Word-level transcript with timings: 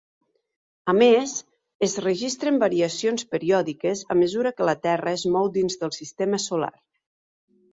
A 0.91 0.95
més, 0.99 1.33
es 1.87 1.93
registren 2.05 2.57
variacions 2.63 3.25
periòdiques 3.35 4.01
a 4.15 4.19
mesura 4.23 4.53
que 4.57 4.71
la 4.71 4.77
Terra 4.87 5.15
es 5.19 5.27
mou 5.37 5.51
dins 5.59 5.79
del 5.85 5.95
sistema 6.01 6.41
solar. 6.49 6.75